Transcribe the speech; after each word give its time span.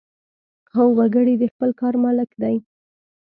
هر 0.73 0.87
وګړی 0.97 1.33
د 1.39 1.43
خپل 1.53 1.69
کار 1.79 1.93
مالک 2.03 2.29
دی. 2.41 2.55